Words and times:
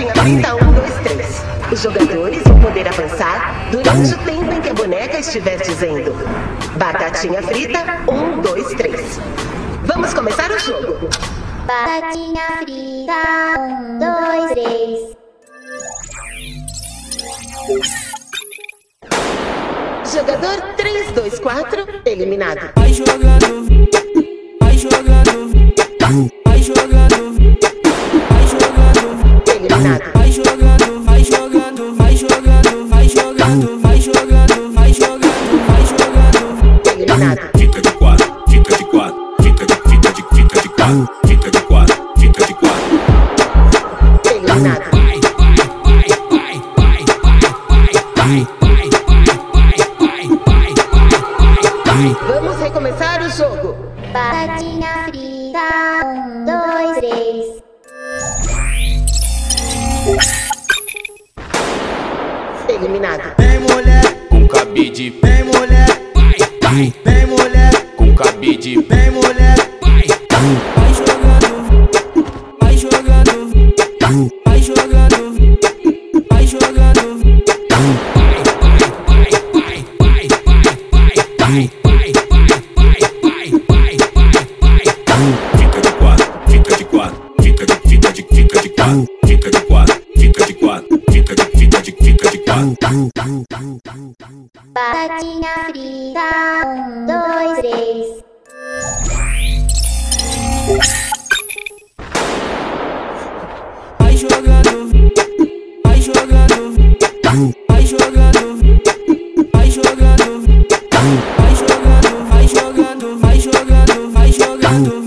Batatinha 0.00 0.14
frita, 0.14 0.54
um, 0.54 0.72
dois, 0.72 0.94
três. 1.02 1.44
Os 1.70 1.82
jogadores 1.82 2.42
vão 2.44 2.60
poder 2.60 2.88
avançar 2.88 3.70
durante 3.70 4.14
o 4.14 4.18
tempo 4.18 4.52
em 4.52 4.60
que 4.60 4.70
a 4.70 4.74
boneca 4.74 5.18
estiver 5.18 5.58
dizendo 5.58 6.14
Batatinha 6.76 7.42
frita, 7.42 7.78
um, 8.10 8.40
dois, 8.40 8.68
três. 8.74 9.20
Vamos 9.84 10.14
começar 10.14 10.50
o 10.50 10.58
jogo. 10.58 11.08
Batatinha 11.66 12.42
frita, 12.60 13.58
um, 13.58 13.98
dois, 13.98 14.50
três. 14.52 15.20
Jogador 20.12 20.74
3, 20.76 21.12
2, 21.12 21.38
4, 21.38 21.86
eliminado. 22.06 22.72
Vai 22.74 22.92
jogando, 22.92 23.68
vai 24.60 24.76
jogando, 24.76 25.52
vai 26.44 26.62
jogando, 26.62 26.89
Eliminado. 29.80 30.12
vai 30.12 30.30
jogando, 30.30 31.04
vai 31.04 31.24
jogando, 31.24 31.94
vai 31.96 32.14
jogando, 32.14 32.86
vai 32.86 33.08
jogando, 33.08 33.80
vai 33.80 33.98
jogando, 33.98 34.72
vai 34.74 34.92
jogando, 34.92 35.66
vai 35.66 35.86
jogando. 35.86 36.80
Eliminado. 36.86 37.40
Fica 37.56 37.80
de 37.80 37.90
quatro, 37.92 38.44
fica 38.50 38.76
de 38.76 38.84
quatro, 38.84 39.34
fica 39.42 39.66
de, 39.66 39.74
fica 39.74 40.12
de, 40.12 40.22
fica 40.34 40.60
de 40.60 40.68
quatro, 40.68 41.08
fica 41.26 41.50
de 41.50 41.60
quatro, 41.62 41.96
fica 42.18 42.46
de 42.46 42.54
quatro. 42.54 43.00
Vai, 44.46 44.60
vai, 44.60 44.80
vai, 44.90 45.56
vai, 45.72 46.08
vai, 46.28 46.54
vai, 46.76 46.76
vai, 46.76 47.04
vai, 47.24 48.44
vai, 48.68 48.90
vai, 49.06 49.24
vai, 49.48 50.26
vai, 50.36 51.62
vai. 51.86 52.08
Vamos 52.28 52.56
recomeçar 52.58 53.22
o 53.22 53.30
jogo. 53.30 53.76
Batatinha 54.12 55.04
frita, 55.04 55.68
um, 56.04 56.44
dois, 56.44 56.96
três. 56.98 57.69
eliminado. 62.74 63.34
Vem 63.38 63.58
mulher 63.60 64.28
com 64.28 64.46
cabide, 64.46 65.10
vem 65.22 65.44
mulher, 65.44 65.88
vai, 66.62 66.92
vem 67.04 67.26
mulher 67.26 67.70
com 67.96 68.14
cabide, 68.14 68.80
vem 68.82 69.10
mulher, 69.10 69.56
vai, 69.80 70.04
vai 70.76 70.94
jogando, 70.94 71.88
vai 72.60 72.76
jogando, 72.76 73.52
vai 74.46 74.62
jogando, 74.62 75.58
vai 76.30 76.46
jogando, 76.46 77.18
vai, 77.70 77.90
vai, 78.14 78.86
vai, 79.06 79.30
vai, 79.98 80.18
vai, 80.18 80.90
vai. 81.38 81.70
Fica 85.58 85.80
de 85.80 85.92
quatro, 85.92 86.26
fica 86.48 86.76
de 86.76 86.84
quatro, 86.84 87.32
fica 87.42 87.66
de, 87.66 87.74
fica 87.88 88.12
de, 88.12 88.22
fica 88.22 88.62
de 88.62 88.68
quatro. 88.70 89.19
Batatinha 94.74 95.54
frita, 95.70 96.20
um, 96.66 97.06
dois, 97.06 97.58
três. 97.58 98.06
Vai 103.98 104.14
jogando, 104.14 104.90
vai 105.82 106.02
jogando, 106.02 106.60
vai 107.66 107.86
jogando, 107.86 108.44
vai 109.50 109.70
jogando, 109.70 110.28
vai 111.32 111.56
jogando, 111.56 112.10
vai 112.28 112.46
jogando, 112.46 113.18
vai 113.18 113.40
jogando, 113.40 114.10
vai 114.12 114.32
jogando. 114.32 114.99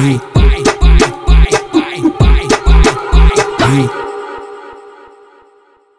Paris. 0.00 0.29